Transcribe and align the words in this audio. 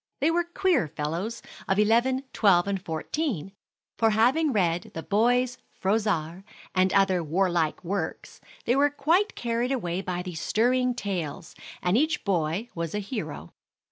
They 0.19 0.31
were 0.31 0.43
queer 0.45 0.87
fellows, 0.87 1.43
of 1.67 1.77
eleven, 1.77 2.23
twelve, 2.33 2.65
and 2.67 2.81
fourteen; 2.83 3.51
for, 3.99 4.09
having 4.09 4.51
read 4.51 4.89
the 4.95 5.03
"Boys' 5.03 5.59
Froissart" 5.69 6.41
and 6.73 6.91
other 6.91 7.23
warlike 7.23 7.83
works, 7.83 8.41
they 8.65 8.75
were 8.75 8.89
quite 8.89 9.35
carried 9.35 9.71
away 9.71 10.01
by 10.01 10.23
these 10.23 10.41
stirring 10.41 10.95
tales, 10.95 11.53
and 11.83 11.95
each 11.95 12.25
boy 12.25 12.67
was 12.73 12.95
a 12.95 12.97
hero. 12.99 13.53